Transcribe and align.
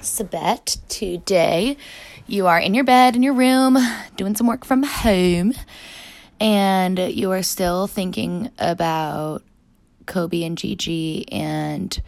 Sabet. 0.00 0.78
Today, 0.88 1.76
you 2.26 2.46
are 2.46 2.58
in 2.58 2.74
your 2.74 2.84
bed 2.84 3.16
in 3.16 3.22
your 3.22 3.34
room 3.34 3.78
doing 4.16 4.34
some 4.34 4.46
work 4.46 4.64
from 4.64 4.82
home, 4.82 5.52
and 6.40 6.98
you 6.98 7.30
are 7.32 7.42
still 7.42 7.86
thinking 7.86 8.50
about 8.58 9.42
Kobe 10.06 10.42
and 10.42 10.58
Gigi 10.58 11.30
and 11.30 12.00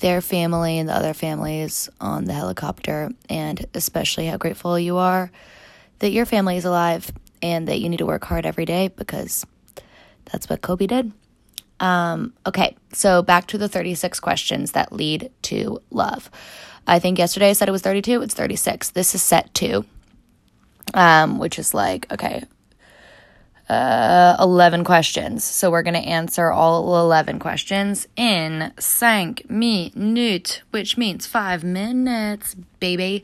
their 0.00 0.20
family 0.20 0.78
and 0.78 0.88
the 0.88 0.94
other 0.94 1.14
families 1.14 1.88
on 2.00 2.24
the 2.24 2.32
helicopter, 2.32 3.10
and 3.28 3.64
especially 3.74 4.26
how 4.26 4.36
grateful 4.36 4.78
you 4.78 4.96
are 4.98 5.30
that 5.98 6.10
your 6.10 6.26
family 6.26 6.56
is 6.56 6.64
alive 6.64 7.10
and 7.42 7.68
that 7.68 7.80
you 7.80 7.88
need 7.88 7.98
to 7.98 8.06
work 8.06 8.24
hard 8.24 8.46
every 8.46 8.64
day 8.64 8.88
because 8.88 9.44
that's 10.26 10.48
what 10.48 10.62
Kobe 10.62 10.86
did. 10.86 11.12
Um, 11.80 12.32
okay, 12.46 12.76
so 12.92 13.22
back 13.22 13.46
to 13.48 13.58
the 13.58 13.68
36 13.68 14.18
questions 14.20 14.72
that 14.72 14.92
lead 14.92 15.30
to 15.42 15.80
love. 15.90 16.30
I 16.88 16.98
think 16.98 17.18
yesterday 17.18 17.50
I 17.50 17.52
said 17.52 17.68
it 17.68 17.72
was 17.72 17.82
32, 17.82 18.22
it's 18.22 18.34
36. 18.34 18.90
This 18.90 19.14
is 19.14 19.22
set 19.22 19.52
two, 19.52 19.84
um, 20.94 21.38
which 21.38 21.58
is 21.58 21.74
like, 21.74 22.10
okay, 22.10 22.44
uh, 23.68 24.36
11 24.40 24.84
questions. 24.84 25.44
So 25.44 25.70
we're 25.70 25.82
going 25.82 26.02
to 26.02 26.08
answer 26.08 26.50
all 26.50 26.98
11 27.04 27.38
questions 27.40 28.08
in 28.16 28.72
cinq 28.78 29.48
minutes, 29.50 30.62
which 30.70 30.96
means 30.96 31.26
five 31.26 31.62
minutes, 31.62 32.54
baby. 32.80 33.22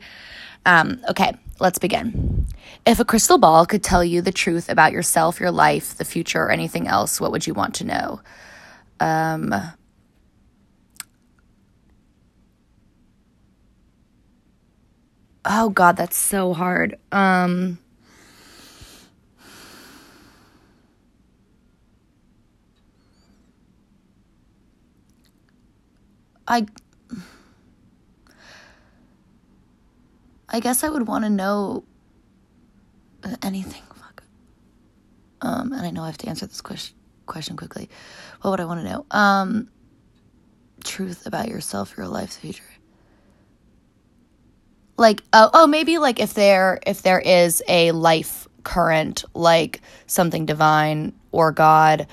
Um, 0.67 1.01
okay, 1.09 1.33
let's 1.59 1.79
begin. 1.79 2.45
If 2.85 2.99
a 2.99 3.05
crystal 3.05 3.39
ball 3.39 3.65
could 3.65 3.83
tell 3.83 4.03
you 4.03 4.21
the 4.21 4.31
truth 4.31 4.69
about 4.69 4.91
yourself, 4.91 5.39
your 5.39 5.51
life, 5.51 5.95
the 5.95 6.05
future, 6.05 6.43
or 6.43 6.51
anything 6.51 6.87
else, 6.87 7.19
what 7.19 7.31
would 7.31 7.47
you 7.47 7.55
want 7.55 7.73
to 7.75 7.83
know? 7.83 8.21
Um, 8.99 9.55
oh 15.45 15.69
God, 15.69 15.97
that's 15.97 16.17
so 16.17 16.53
hard. 16.53 16.97
Um, 17.11 17.79
I 26.47 26.65
I 30.49 30.59
guess 30.59 30.83
I 30.83 30.89
would 30.89 31.07
want 31.07 31.25
to 31.25 31.29
know 31.29 31.83
anything. 33.41 33.81
Fuck. 33.95 34.23
Um, 35.41 35.73
and 35.73 35.85
I 35.85 35.91
know 35.91 36.03
I 36.03 36.07
have 36.07 36.17
to 36.19 36.29
answer 36.29 36.45
this 36.45 36.61
question 36.61 36.95
question 37.25 37.57
quickly. 37.57 37.89
What 38.41 38.51
would 38.51 38.59
I 38.59 38.65
want 38.65 38.85
to 38.85 38.89
know? 38.89 39.05
Um, 39.11 39.69
truth 40.83 41.25
about 41.25 41.47
yourself, 41.49 41.95
your 41.97 42.07
life's 42.07 42.37
future. 42.37 42.63
Like, 44.97 45.21
uh, 45.33 45.49
oh, 45.53 45.67
maybe 45.67 45.97
like 45.97 46.19
if 46.19 46.33
there 46.33 46.79
if 46.85 47.01
there 47.01 47.19
is 47.19 47.61
a 47.67 47.91
life 47.91 48.47
current, 48.63 49.25
like 49.33 49.81
something 50.07 50.45
divine 50.45 51.13
or 51.31 51.51
God, 51.51 52.07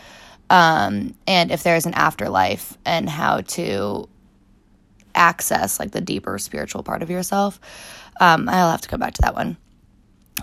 um, 0.50 1.14
and 1.26 1.50
if 1.50 1.62
there 1.62 1.76
is 1.76 1.86
an 1.86 1.94
afterlife, 1.94 2.76
and 2.84 3.08
how 3.08 3.42
to 3.42 4.08
access 5.14 5.78
like 5.78 5.92
the 5.92 6.00
deeper 6.00 6.38
spiritual 6.38 6.82
part 6.82 7.02
of 7.02 7.10
yourself. 7.10 7.60
Um, 8.20 8.48
I'll 8.48 8.70
have 8.70 8.80
to 8.82 8.88
come 8.88 9.00
back 9.00 9.14
to 9.14 9.22
that 9.22 9.34
one. 9.34 9.56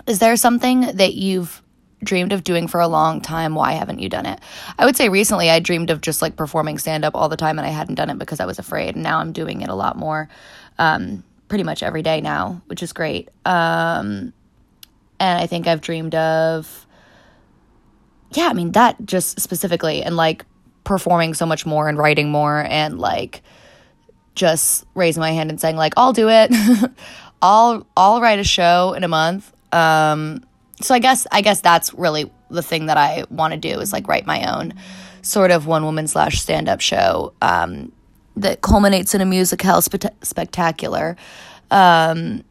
Is 0.08 0.20
there 0.20 0.36
something 0.36 0.82
that 0.82 1.14
you've 1.16 1.62
dreamed 2.04 2.32
of 2.32 2.44
doing 2.44 2.68
for 2.68 2.80
a 2.80 2.88
long 2.88 3.22
time? 3.22 3.56
Why 3.56 3.74
haven't 3.74 4.00
you 4.00 4.10
done 4.10 4.26
it? 4.26 4.40
I 4.78 4.86
would 4.86 4.96
say 4.96 5.10
recently 5.10 5.50
I 5.50 5.60
dreamed 5.60 5.90
of 5.90 6.02
just 6.02 6.22
like 6.22 6.36
performing 6.36 6.78
stand 6.78 7.04
up 7.04 7.16
all 7.16 7.30
the 7.30 7.38
time 7.38 7.60
and 7.60 7.68
I 7.68 7.72
hadn't 7.72 7.96
done 7.96 8.10
it 8.10 8.18
because 8.18 8.40
I 8.40 8.46
was 8.46 8.60
afraid. 8.60 8.96
And 8.96 9.04
now 9.04 9.20
I'm 9.20 9.34
doing 9.34 9.62
it 9.62 9.70
a 9.70 9.76
lot 9.76 9.98
more, 9.98 10.30
um, 10.78 11.24
pretty 11.50 11.64
much 11.64 11.84
every 11.84 12.02
day 12.02 12.22
now, 12.22 12.62
which 12.68 12.82
is 12.82 12.94
great. 12.94 13.30
Um, 13.46 14.32
and 15.20 15.40
I 15.40 15.48
think 15.48 15.68
I've 15.68 15.82
dreamed 15.82 16.16
of, 16.16 16.88
yeah, 18.32 18.48
I 18.48 18.54
mean, 18.54 18.72
that 18.72 18.96
just 19.06 19.42
specifically 19.42 20.02
and 20.04 20.16
like 20.16 20.46
performing 20.86 21.34
so 21.34 21.46
much 21.46 21.66
more 21.66 21.90
and 21.90 21.98
writing 21.98 22.30
more 22.30 22.64
and 22.70 23.00
like 23.00 23.42
just 24.36 24.86
raising 24.96 25.20
my 25.20 25.32
hand 25.32 25.50
and 25.50 25.60
saying 25.60 25.76
like, 25.76 25.94
I'll 25.98 26.14
do 26.14 26.30
it. 26.30 26.52
I'll 27.42 27.86
I'll 27.96 28.22
write 28.22 28.40
a 28.40 28.44
show 28.44 28.94
in 28.94 29.04
a 29.04 29.08
month. 29.08 29.52
Um, 29.74 30.46
so 30.82 30.94
I 30.96 31.00
guess 31.00 31.28
I 31.32 31.42
guess 31.42 31.62
that's 31.62 31.94
really 31.94 32.32
the 32.50 32.62
thing 32.62 32.88
that 32.88 32.98
I 32.98 33.26
want 33.30 33.54
to 33.54 33.60
do 33.60 33.80
is 33.80 33.94
like 33.94 34.08
write 34.08 34.26
my 34.26 34.58
own 34.58 34.74
sort 35.22 35.52
of 35.52 35.68
one 35.68 35.84
woman 35.84 36.08
slash 36.08 36.42
stand 36.42 36.70
up 36.70 36.82
show 36.82 37.34
um, 37.42 37.92
that 38.42 38.62
culminates 38.62 39.14
in 39.14 39.22
a 39.22 39.26
musical 39.26 39.82
spe- 39.82 40.06
spectacular. 40.22 41.16
Um, 41.72 42.44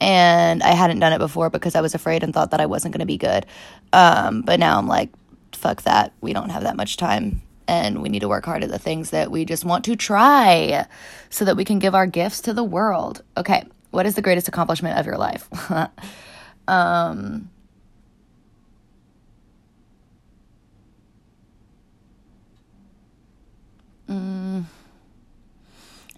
and 0.00 0.62
I 0.62 0.74
hadn't 0.74 0.98
done 0.98 1.12
it 1.12 1.18
before 1.18 1.48
because 1.48 1.74
I 1.74 1.80
was 1.80 1.94
afraid 1.94 2.22
and 2.22 2.34
thought 2.34 2.50
that 2.50 2.60
I 2.60 2.66
wasn't 2.66 2.92
going 2.92 3.00
to 3.00 3.06
be 3.06 3.18
good. 3.18 3.46
Um, 3.92 4.42
but 4.42 4.58
now 4.58 4.78
I'm 4.78 4.88
like, 4.88 5.10
fuck 5.52 5.82
that. 5.82 6.12
We 6.20 6.32
don't 6.32 6.50
have 6.50 6.64
that 6.64 6.76
much 6.76 6.96
time. 6.96 7.42
And 7.68 8.02
we 8.02 8.08
need 8.08 8.20
to 8.20 8.28
work 8.28 8.44
hard 8.44 8.64
at 8.64 8.70
the 8.70 8.78
things 8.78 9.10
that 9.10 9.30
we 9.30 9.44
just 9.44 9.64
want 9.64 9.84
to 9.84 9.94
try 9.94 10.86
so 11.30 11.44
that 11.44 11.56
we 11.56 11.64
can 11.64 11.78
give 11.78 11.94
our 11.94 12.06
gifts 12.06 12.40
to 12.42 12.52
the 12.52 12.64
world. 12.64 13.22
Okay, 13.36 13.64
what 13.92 14.04
is 14.04 14.16
the 14.16 14.22
greatest 14.22 14.48
accomplishment 14.48 14.98
of 14.98 15.06
your 15.06 15.16
life? 15.16 15.48
um, 16.68 17.48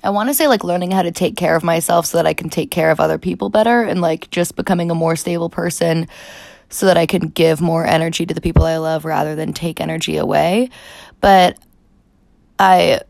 I 0.04 0.10
want 0.10 0.28
to 0.28 0.34
say 0.34 0.48
like 0.48 0.62
learning 0.62 0.90
how 0.90 1.00
to 1.00 1.10
take 1.10 1.34
care 1.34 1.56
of 1.56 1.64
myself 1.64 2.04
so 2.04 2.18
that 2.18 2.26
I 2.26 2.34
can 2.34 2.50
take 2.50 2.70
care 2.70 2.90
of 2.90 3.00
other 3.00 3.16
people 3.16 3.48
better 3.48 3.82
and 3.82 4.02
like 4.02 4.30
just 4.30 4.54
becoming 4.54 4.90
a 4.90 4.94
more 4.94 5.16
stable 5.16 5.48
person 5.48 6.08
so 6.68 6.84
that 6.86 6.98
I 6.98 7.06
can 7.06 7.28
give 7.28 7.62
more 7.62 7.86
energy 7.86 8.26
to 8.26 8.34
the 8.34 8.42
people 8.42 8.64
I 8.66 8.76
love 8.76 9.06
rather 9.06 9.34
than 9.34 9.54
take 9.54 9.80
energy 9.80 10.18
away. 10.18 10.68
But 11.22 11.58
I 12.58 13.00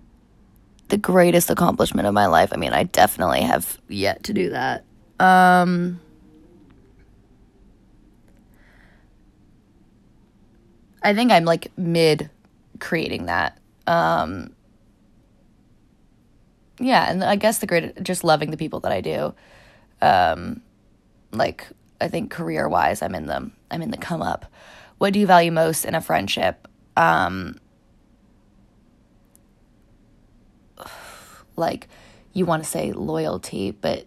the 0.88 0.96
greatest 0.96 1.50
accomplishment 1.50 2.06
of 2.06 2.14
my 2.14 2.26
life. 2.26 2.50
I 2.52 2.56
mean, 2.56 2.72
I 2.72 2.84
definitely 2.84 3.40
have 3.40 3.80
yet 3.88 4.22
to 4.24 4.32
do 4.32 4.50
that. 4.50 4.84
Um, 5.18 6.00
I 11.02 11.12
think 11.12 11.32
I'm 11.32 11.44
like 11.44 11.72
mid 11.76 12.30
creating 12.78 13.26
that. 13.26 13.58
Um, 13.88 14.54
yeah, 16.78 17.10
and 17.10 17.22
I 17.22 17.36
guess 17.36 17.58
the 17.58 17.66
great 17.66 18.02
just 18.02 18.24
loving 18.24 18.50
the 18.50 18.56
people 18.56 18.80
that 18.80 18.92
I 18.92 19.00
do. 19.00 19.34
Um, 20.02 20.60
like 21.32 21.66
I 22.00 22.08
think 22.08 22.30
career 22.30 22.68
wise, 22.68 23.02
I'm 23.02 23.14
in 23.14 23.26
the 23.26 23.50
I'm 23.70 23.82
in 23.82 23.90
the 23.90 23.96
come 23.96 24.22
up. 24.22 24.46
What 24.98 25.12
do 25.12 25.20
you 25.20 25.26
value 25.26 25.52
most 25.52 25.84
in 25.84 25.94
a 25.94 26.00
friendship? 26.00 26.68
Um, 26.96 27.58
like 31.56 31.88
you 32.32 32.44
want 32.44 32.64
to 32.64 32.68
say 32.68 32.92
loyalty, 32.92 33.70
but 33.70 34.06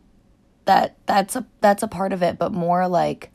that 0.66 0.96
that's 1.06 1.36
a 1.36 1.46
that's 1.62 1.84
a 1.84 1.88
part 1.88 2.14
of 2.14 2.22
it, 2.22 2.38
but 2.38 2.52
more 2.52 2.88
like 2.88 3.32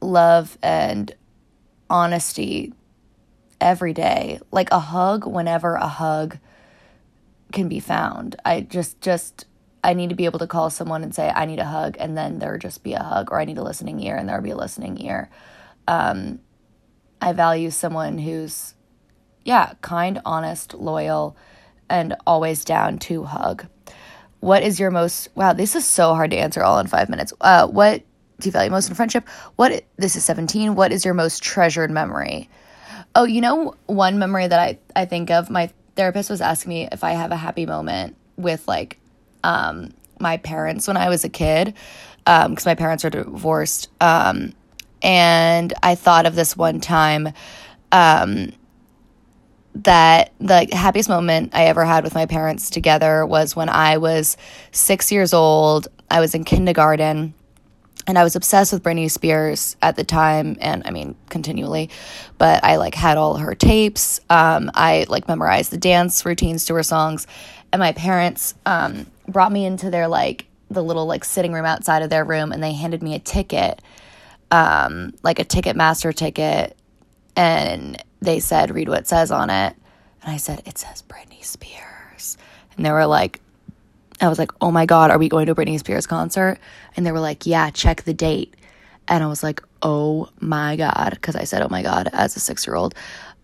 love 0.00 0.58
and 0.62 1.14
honesty 1.88 2.72
every 3.60 3.92
day. 3.92 4.40
Like 4.50 4.70
a 4.72 4.80
hug 4.80 5.26
whenever 5.26 5.74
a 5.74 5.86
hug 5.86 6.38
can 7.52 7.68
be 7.68 7.80
found. 7.80 8.36
I 8.44 8.62
just 8.62 9.00
just 9.00 9.46
I 9.84 9.94
need 9.94 10.10
to 10.10 10.14
be 10.14 10.24
able 10.24 10.38
to 10.38 10.46
call 10.46 10.70
someone 10.70 11.02
and 11.02 11.14
say 11.14 11.30
I 11.34 11.44
need 11.44 11.58
a 11.58 11.64
hug 11.64 11.96
and 11.98 12.16
then 12.16 12.38
there 12.38 12.56
just 12.58 12.82
be 12.82 12.94
a 12.94 13.02
hug 13.02 13.30
or 13.32 13.40
I 13.40 13.44
need 13.44 13.58
a 13.58 13.62
listening 13.62 14.00
ear 14.00 14.16
and 14.16 14.28
there'll 14.28 14.42
be 14.42 14.50
a 14.50 14.56
listening 14.56 15.00
ear. 15.04 15.30
Um 15.88 16.40
I 17.20 17.32
value 17.32 17.70
someone 17.70 18.18
who's 18.18 18.74
yeah, 19.44 19.72
kind, 19.80 20.20
honest, 20.24 20.74
loyal, 20.74 21.36
and 21.88 22.14
always 22.26 22.64
down 22.64 22.98
to 22.98 23.24
hug. 23.24 23.66
What 24.38 24.62
is 24.62 24.78
your 24.78 24.90
most 24.90 25.28
wow, 25.34 25.52
this 25.52 25.74
is 25.74 25.84
so 25.84 26.14
hard 26.14 26.30
to 26.30 26.36
answer 26.36 26.62
all 26.62 26.78
in 26.78 26.86
5 26.86 27.08
minutes. 27.08 27.32
Uh 27.40 27.66
what 27.66 28.02
do 28.40 28.48
you 28.48 28.52
value 28.52 28.70
most 28.70 28.88
in 28.88 28.94
friendship? 28.94 29.28
What 29.56 29.84
this 29.96 30.16
is 30.16 30.24
17. 30.24 30.74
What 30.74 30.92
is 30.92 31.04
your 31.04 31.14
most 31.14 31.42
treasured 31.42 31.90
memory? 31.90 32.48
Oh, 33.14 33.24
you 33.24 33.40
know 33.40 33.74
one 33.86 34.18
memory 34.18 34.46
that 34.46 34.58
I 34.58 34.78
I 34.94 35.04
think 35.04 35.30
of 35.30 35.50
my 35.50 35.70
therapist 35.96 36.30
was 36.30 36.40
asking 36.40 36.70
me 36.70 36.88
if 36.90 37.04
I 37.04 37.12
have 37.12 37.32
a 37.32 37.36
happy 37.36 37.66
moment 37.66 38.16
with 38.36 38.66
like 38.66 38.98
um 39.44 39.92
my 40.18 40.36
parents 40.36 40.86
when 40.86 40.96
I 40.96 41.08
was 41.08 41.24
a 41.24 41.28
kid 41.28 41.74
um 42.26 42.54
cuz 42.56 42.66
my 42.66 42.74
parents 42.74 43.04
are 43.04 43.10
divorced 43.10 43.88
um 44.00 44.52
and 45.02 45.72
I 45.82 45.94
thought 45.94 46.26
of 46.26 46.34
this 46.34 46.56
one 46.56 46.80
time 46.80 47.32
um 47.90 48.52
that 49.74 50.32
the 50.38 50.68
happiest 50.72 51.08
moment 51.08 51.50
I 51.54 51.64
ever 51.64 51.84
had 51.84 52.04
with 52.04 52.14
my 52.14 52.26
parents 52.26 52.70
together 52.70 53.24
was 53.24 53.56
when 53.56 53.68
I 53.68 53.96
was 53.96 54.36
six 54.70 55.10
years 55.10 55.32
old. 55.32 55.88
I 56.10 56.20
was 56.20 56.34
in 56.34 56.44
kindergarten 56.44 57.32
and 58.06 58.18
I 58.18 58.24
was 58.24 58.36
obsessed 58.36 58.72
with 58.72 58.82
Britney 58.82 59.10
Spears 59.10 59.76
at 59.82 59.96
the 59.96 60.04
time, 60.04 60.56
and 60.60 60.82
I 60.86 60.90
mean 60.90 61.14
continually. 61.28 61.90
But 62.38 62.64
I 62.64 62.76
like 62.76 62.94
had 62.94 63.16
all 63.16 63.36
her 63.36 63.54
tapes. 63.54 64.20
Um, 64.30 64.70
I 64.74 65.06
like 65.08 65.28
memorized 65.28 65.70
the 65.70 65.78
dance 65.78 66.24
routines 66.24 66.64
to 66.66 66.74
her 66.74 66.82
songs, 66.82 67.26
and 67.72 67.80
my 67.80 67.92
parents 67.92 68.54
um, 68.66 69.06
brought 69.28 69.52
me 69.52 69.64
into 69.66 69.90
their 69.90 70.08
like 70.08 70.46
the 70.70 70.82
little 70.82 71.06
like 71.06 71.24
sitting 71.24 71.52
room 71.52 71.66
outside 71.66 72.02
of 72.02 72.10
their 72.10 72.24
room, 72.24 72.52
and 72.52 72.62
they 72.62 72.72
handed 72.72 73.02
me 73.02 73.14
a 73.14 73.20
ticket, 73.20 73.80
um, 74.50 75.14
like 75.22 75.38
a 75.38 75.44
Ticketmaster 75.44 76.14
ticket, 76.14 76.76
and 77.36 78.02
they 78.20 78.40
said, 78.40 78.74
"Read 78.74 78.88
what 78.88 79.06
says 79.06 79.30
on 79.30 79.50
it," 79.50 79.76
and 80.22 80.32
I 80.32 80.38
said, 80.38 80.62
"It 80.66 80.78
says 80.78 81.02
Britney 81.08 81.44
Spears," 81.44 82.36
and 82.76 82.84
they 82.84 82.90
were 82.90 83.06
like. 83.06 83.41
I 84.22 84.28
was 84.28 84.38
like, 84.38 84.52
oh 84.60 84.70
my 84.70 84.86
God, 84.86 85.10
are 85.10 85.18
we 85.18 85.28
going 85.28 85.46
to 85.46 85.54
Britney 85.54 85.78
Spears 85.78 86.06
concert? 86.06 86.58
And 86.96 87.04
they 87.04 87.12
were 87.12 87.20
like, 87.20 87.46
yeah, 87.46 87.70
check 87.70 88.02
the 88.02 88.14
date. 88.14 88.54
And 89.08 89.22
I 89.22 89.26
was 89.26 89.42
like, 89.42 89.62
oh 89.82 90.28
my 90.40 90.76
God, 90.76 91.10
because 91.10 91.36
I 91.36 91.44
said, 91.44 91.62
oh 91.62 91.68
my 91.68 91.82
God, 91.82 92.08
as 92.12 92.36
a 92.36 92.40
six 92.40 92.66
year 92.66 92.76
old, 92.76 92.94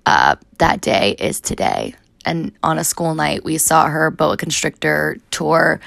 uh, 0.06 0.36
that 0.58 0.80
day 0.80 1.16
is 1.18 1.40
today. 1.40 1.94
And 2.24 2.52
on 2.62 2.78
a 2.78 2.84
school 2.84 3.14
night, 3.14 3.44
we 3.44 3.58
saw 3.58 3.88
her 3.88 4.10
boa 4.10 4.36
constrictor 4.36 5.18
tour 5.30 5.80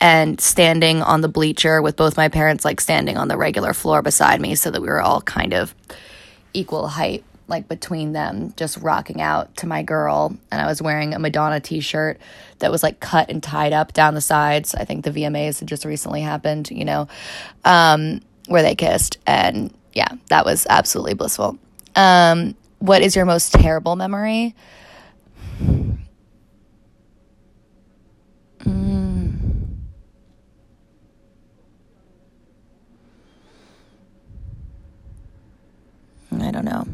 and 0.00 0.40
standing 0.40 1.02
on 1.02 1.22
the 1.22 1.28
bleacher 1.28 1.82
with 1.82 1.96
both 1.96 2.16
my 2.16 2.28
parents, 2.28 2.64
like 2.64 2.80
standing 2.80 3.16
on 3.16 3.28
the 3.28 3.36
regular 3.36 3.72
floor 3.74 4.02
beside 4.02 4.40
me, 4.40 4.54
so 4.54 4.70
that 4.70 4.80
we 4.80 4.88
were 4.88 5.00
all 5.00 5.20
kind 5.22 5.52
of 5.52 5.74
equal 6.54 6.88
height 6.88 7.24
like 7.48 7.66
between 7.68 8.12
them 8.12 8.52
just 8.56 8.76
rocking 8.78 9.20
out 9.20 9.56
to 9.56 9.66
my 9.66 9.82
girl. 9.82 10.36
And 10.52 10.60
i 10.60 10.66
was 10.66 10.80
wearing 10.82 11.14
a 11.14 11.18
madonna 11.18 11.60
t-shirt 11.60 12.18
that 12.60 12.70
was 12.70 12.82
like 12.82 13.00
cut 13.00 13.30
and 13.30 13.42
tied 13.42 13.72
up 13.72 13.92
down 13.92 14.14
the 14.14 14.20
sides. 14.20 14.74
I 14.74 14.84
think 14.84 15.04
the 15.04 15.10
vmas 15.10 15.58
had 15.58 15.68
just 15.68 15.84
recently 15.84 16.20
happened 16.20 16.70
you 16.70 16.84
know 16.84 17.08
um, 17.64 18.20
where 18.46 18.62
they 18.62 18.74
kissed. 18.74 19.18
And 19.26 19.74
yeah 19.94 20.08
that 20.28 20.44
was 20.44 20.66
absolutely 20.68 21.14
blissful. 21.14 21.58
Um, 21.96 22.54
what 22.78 23.02
is 23.02 23.16
your 23.16 23.24
most 23.24 23.52
terrible 23.52 23.96
memory? 23.96 24.54
Mm. 25.60 25.98
i 36.40 36.50
don't 36.50 36.64
know 36.64 36.86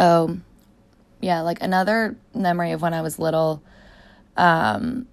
Oh, 0.00 0.38
yeah, 1.20 1.42
like 1.42 1.60
another 1.60 2.16
memory 2.34 2.72
of 2.72 2.80
when 2.80 2.94
I 2.94 3.02
was 3.02 3.18
little. 3.18 3.62
Um, 4.34 5.06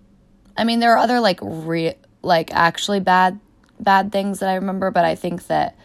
I 0.55 0.63
mean, 0.63 0.79
there 0.79 0.93
are 0.93 0.97
other 0.97 1.19
like 1.19 1.39
re 1.41 1.93
like 2.21 2.53
actually 2.53 3.01
bad 3.01 3.37
bad 3.81 4.13
things 4.13 4.39
that 4.39 4.49
I 4.49 4.55
remember, 4.55 4.89
but 4.89 5.03
I 5.03 5.15
think 5.15 5.47
that 5.47 5.77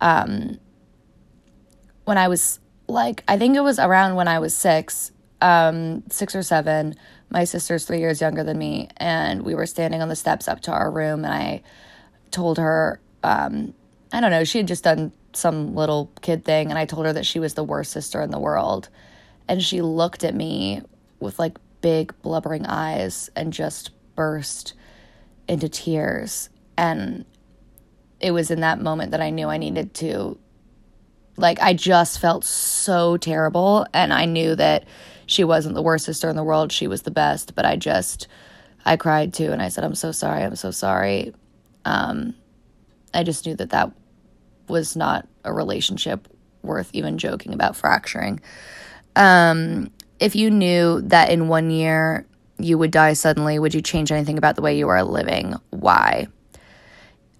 um, 0.00 0.58
when 2.06 2.16
I 2.16 2.28
was 2.28 2.58
like, 2.86 3.22
I 3.28 3.36
think 3.36 3.54
it 3.54 3.60
was 3.60 3.78
around 3.78 4.14
when 4.14 4.28
I 4.28 4.38
was 4.38 4.54
six, 4.54 5.12
um, 5.42 6.02
six 6.08 6.34
or 6.34 6.42
seven. 6.42 6.94
My 7.28 7.44
sister's 7.44 7.84
three 7.84 7.98
years 7.98 8.22
younger 8.22 8.42
than 8.42 8.56
me, 8.56 8.88
and 8.96 9.42
we 9.42 9.54
were 9.54 9.66
standing 9.66 10.00
on 10.00 10.08
the 10.08 10.16
steps 10.16 10.48
up 10.48 10.62
to 10.62 10.72
our 10.72 10.90
room, 10.90 11.26
and 11.26 11.34
I 11.34 11.62
told 12.30 12.56
her, 12.56 12.98
um, 13.22 13.74
I 14.10 14.20
don't 14.20 14.30
know, 14.30 14.44
she 14.44 14.56
had 14.56 14.66
just 14.66 14.84
done 14.84 15.12
some 15.32 15.74
little 15.74 16.10
kid 16.22 16.44
thing 16.44 16.70
and 16.70 16.78
I 16.78 16.84
told 16.84 17.06
her 17.06 17.12
that 17.12 17.26
she 17.26 17.38
was 17.38 17.54
the 17.54 17.64
worst 17.64 17.92
sister 17.92 18.22
in 18.22 18.30
the 18.30 18.38
world. 18.38 18.88
And 19.48 19.62
she 19.62 19.80
looked 19.80 20.24
at 20.24 20.34
me 20.34 20.82
with 21.20 21.38
like 21.38 21.58
big 21.80 22.14
blubbering 22.22 22.66
eyes 22.66 23.30
and 23.34 23.52
just 23.52 23.90
burst 24.14 24.74
into 25.46 25.68
tears. 25.68 26.50
And 26.76 27.24
it 28.20 28.32
was 28.32 28.50
in 28.50 28.60
that 28.60 28.80
moment 28.80 29.12
that 29.12 29.20
I 29.20 29.30
knew 29.30 29.48
I 29.48 29.58
needed 29.58 29.94
to 29.94 30.38
like 31.36 31.60
I 31.60 31.72
just 31.72 32.18
felt 32.18 32.44
so 32.44 33.16
terrible 33.16 33.86
and 33.94 34.12
I 34.12 34.24
knew 34.24 34.56
that 34.56 34.84
she 35.26 35.44
wasn't 35.44 35.74
the 35.74 35.82
worst 35.82 36.04
sister 36.04 36.28
in 36.28 36.36
the 36.36 36.42
world, 36.42 36.72
she 36.72 36.88
was 36.88 37.02
the 37.02 37.10
best, 37.10 37.54
but 37.54 37.64
I 37.64 37.76
just 37.76 38.26
I 38.84 38.96
cried 38.96 39.32
too 39.32 39.52
and 39.52 39.62
I 39.62 39.68
said 39.68 39.84
I'm 39.84 39.94
so 39.94 40.10
sorry, 40.10 40.42
I'm 40.42 40.56
so 40.56 40.70
sorry. 40.70 41.32
Um 41.84 42.34
I 43.14 43.22
just 43.22 43.46
knew 43.46 43.54
that 43.56 43.70
that 43.70 43.92
was 44.68 44.96
not 44.96 45.26
a 45.44 45.52
relationship 45.52 46.28
worth 46.62 46.90
even 46.92 47.18
joking 47.18 47.54
about 47.54 47.76
fracturing. 47.76 48.40
Um, 49.16 49.90
if 50.20 50.36
you 50.36 50.50
knew 50.50 51.00
that 51.02 51.30
in 51.30 51.48
one 51.48 51.70
year 51.70 52.26
you 52.58 52.76
would 52.78 52.90
die 52.90 53.12
suddenly, 53.12 53.58
would 53.58 53.74
you 53.74 53.82
change 53.82 54.10
anything 54.10 54.38
about 54.38 54.56
the 54.56 54.62
way 54.62 54.76
you 54.76 54.88
are 54.88 55.02
living? 55.02 55.54
Why? 55.70 56.28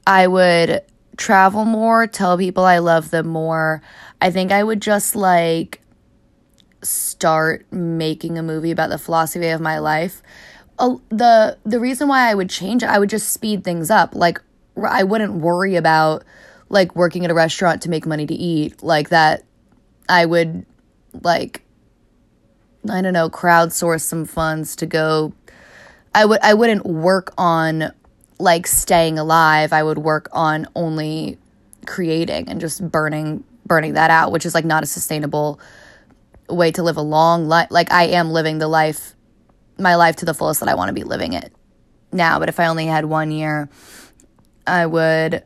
I 0.06 0.26
would 0.26 0.82
travel 1.16 1.64
more, 1.64 2.06
tell 2.06 2.38
people 2.38 2.64
I 2.64 2.78
love 2.78 3.10
them 3.10 3.28
more. 3.28 3.82
I 4.20 4.30
think 4.30 4.52
I 4.52 4.62
would 4.62 4.80
just 4.80 5.14
like 5.14 5.82
start 6.82 7.66
making 7.72 8.38
a 8.38 8.42
movie 8.42 8.70
about 8.70 8.90
the 8.90 8.98
philosophy 8.98 9.48
of 9.48 9.60
my 9.60 9.78
life. 9.78 10.22
Uh, 10.78 10.96
the 11.08 11.58
the 11.64 11.80
reason 11.80 12.08
why 12.08 12.30
I 12.30 12.34
would 12.34 12.48
change 12.48 12.82
it, 12.82 12.88
I 12.88 12.98
would 12.98 13.10
just 13.10 13.30
speed 13.30 13.64
things 13.64 13.90
up. 13.90 14.14
Like 14.14 14.40
I 14.82 15.02
wouldn't 15.02 15.34
worry 15.34 15.74
about 15.74 16.24
like 16.68 16.94
working 16.94 17.24
at 17.24 17.30
a 17.30 17.34
restaurant 17.34 17.82
to 17.82 17.90
make 17.90 18.06
money 18.06 18.26
to 18.26 18.34
eat 18.34 18.82
like 18.82 19.08
that 19.08 19.44
i 20.08 20.24
would 20.24 20.64
like 21.22 21.62
i 22.90 23.00
don't 23.00 23.12
know 23.12 23.28
crowdsource 23.28 24.02
some 24.02 24.24
funds 24.24 24.76
to 24.76 24.86
go. 24.86 25.32
I 26.14 26.24
would 26.24 26.40
i 26.42 26.54
wouldn't 26.54 26.86
work 26.86 27.32
on 27.36 27.92
like 28.38 28.66
staying 28.66 29.18
alive. 29.18 29.72
I 29.72 29.82
would 29.82 29.98
work 29.98 30.28
on 30.32 30.66
only 30.74 31.38
creating 31.86 32.48
and 32.48 32.60
just 32.60 32.88
burning 32.90 33.44
burning 33.66 33.94
that 33.94 34.10
out 34.10 34.32
which 34.32 34.46
is 34.46 34.54
like 34.54 34.64
not 34.64 34.82
a 34.82 34.86
sustainable 34.86 35.60
way 36.48 36.70
to 36.70 36.82
live 36.82 36.96
a 36.96 37.02
long 37.02 37.48
life 37.48 37.68
like 37.70 37.90
i 37.92 38.04
am 38.04 38.30
living 38.30 38.58
the 38.58 38.68
life 38.68 39.14
my 39.78 39.94
life 39.94 40.16
to 40.16 40.24
the 40.24 40.34
fullest 40.34 40.60
that 40.60 40.68
i 40.68 40.74
want 40.74 40.88
to 40.88 40.92
be 40.92 41.04
living 41.04 41.32
it 41.32 41.52
now 42.12 42.38
but 42.38 42.48
if 42.48 42.60
i 42.60 42.66
only 42.66 42.86
had 42.86 43.04
one 43.04 43.30
year 43.30 43.68
i 44.66 44.84
would 44.84 45.42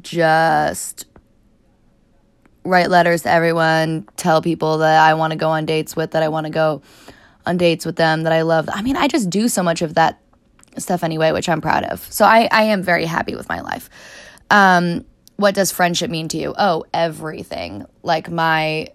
just 0.00 1.06
write 2.64 2.90
letters 2.90 3.22
to 3.22 3.30
everyone, 3.30 4.08
tell 4.16 4.40
people 4.40 4.78
that 4.78 5.04
I 5.04 5.14
want 5.14 5.32
to 5.32 5.36
go 5.36 5.50
on 5.50 5.66
dates 5.66 5.94
with, 5.94 6.12
that 6.12 6.22
I 6.22 6.28
want 6.28 6.46
to 6.46 6.50
go 6.50 6.82
on 7.46 7.56
dates 7.56 7.84
with 7.84 7.96
them, 7.96 8.22
that 8.22 8.32
I 8.32 8.42
love. 8.42 8.68
I 8.72 8.82
mean, 8.82 8.96
I 8.96 9.06
just 9.06 9.28
do 9.28 9.48
so 9.48 9.62
much 9.62 9.82
of 9.82 9.94
that 9.94 10.20
stuff 10.78 11.04
anyway, 11.04 11.32
which 11.32 11.48
I'm 11.48 11.60
proud 11.60 11.84
of. 11.84 12.00
So 12.12 12.24
I, 12.24 12.48
I 12.50 12.64
am 12.64 12.82
very 12.82 13.04
happy 13.04 13.34
with 13.36 13.48
my 13.48 13.60
life. 13.60 13.90
Um, 14.50 15.04
what 15.36 15.54
does 15.54 15.72
friendship 15.72 16.10
mean 16.10 16.28
to 16.28 16.38
you? 16.38 16.54
Oh, 16.56 16.84
everything. 16.92 17.86
Like 18.02 18.30
my 18.30 18.88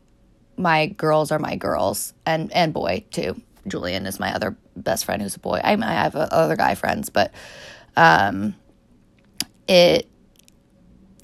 my 0.57 0.87
girls 0.87 1.31
are 1.31 1.39
my 1.39 1.55
girls, 1.55 2.13
and 2.25 2.51
and 2.53 2.73
boy 2.73 3.05
too. 3.11 3.41
Julian 3.67 4.05
is 4.05 4.19
my 4.19 4.33
other 4.33 4.57
best 4.75 5.05
friend 5.05 5.21
who's 5.21 5.35
a 5.35 5.39
boy. 5.39 5.59
I, 5.63 5.73
I 5.73 5.93
have 5.93 6.15
other 6.15 6.55
guy 6.55 6.75
friends, 6.75 7.09
but 7.09 7.33
um, 7.95 8.55
it 9.67 10.09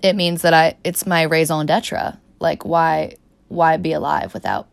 it 0.01 0.15
means 0.15 0.41
that 0.41 0.53
I 0.53 0.77
it's 0.83 1.05
my 1.05 1.23
raison 1.23 1.65
d'etre. 1.65 2.17
Like 2.39 2.65
why 2.65 3.15
why 3.47 3.77
be 3.77 3.93
alive 3.93 4.33
without 4.33 4.67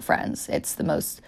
friends? 0.00 0.48
It's 0.48 0.74
the 0.74 0.84
most 0.84 1.20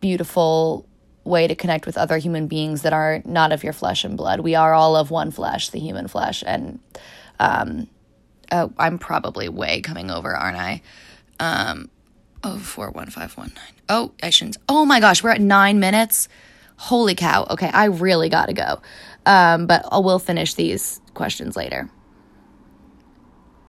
beautiful 0.00 0.86
way 1.24 1.48
to 1.48 1.54
connect 1.54 1.86
with 1.86 1.98
other 1.98 2.18
human 2.18 2.46
beings 2.46 2.82
that 2.82 2.92
are 2.92 3.20
not 3.24 3.52
of 3.52 3.64
your 3.64 3.72
flesh 3.72 4.04
and 4.04 4.16
blood. 4.16 4.40
We 4.40 4.54
are 4.54 4.72
all 4.72 4.96
of 4.96 5.10
one 5.10 5.30
flesh, 5.30 5.70
the 5.70 5.80
human 5.80 6.08
flesh, 6.08 6.44
and 6.46 6.78
um, 7.40 7.88
oh, 8.52 8.72
I'm 8.78 8.98
probably 8.98 9.48
way 9.48 9.80
coming 9.80 10.10
over, 10.10 10.34
aren't 10.34 10.56
I? 10.56 10.82
Um, 11.40 11.90
oh 12.44 12.58
four 12.58 12.90
one 12.90 13.10
five 13.10 13.36
one 13.36 13.52
nine. 13.54 13.74
Oh, 13.88 14.12
I 14.22 14.30
shouldn't. 14.30 14.58
Oh 14.68 14.84
my 14.84 15.00
gosh, 15.00 15.22
we're 15.22 15.30
at 15.30 15.40
nine 15.40 15.80
minutes. 15.80 16.28
Holy 16.76 17.14
cow. 17.14 17.46
Okay, 17.50 17.70
I 17.72 17.86
really 17.86 18.28
got 18.28 18.46
to 18.46 18.52
go. 18.52 18.80
Um, 19.24 19.66
but 19.66 19.84
I 19.90 19.98
will 19.98 20.18
finish 20.18 20.54
these 20.54 21.00
questions 21.14 21.56
later. 21.56 21.90